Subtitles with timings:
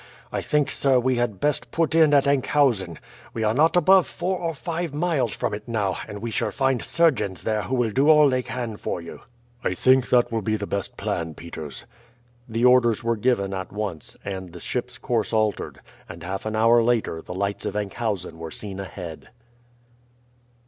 [0.31, 2.97] I think, sir, we had best put in at Enkhuizen.
[3.35, 6.81] We are not above four or five miles from it now, and we shall find
[6.81, 9.21] surgeons there who will do all they can for you."
[9.63, 11.85] "I think that will be the best plan, Peters."
[12.49, 16.81] The orders were given at once, and the ship's course altered, and half an hour
[16.81, 19.29] later the lights of Enkhuizen were seen ahead.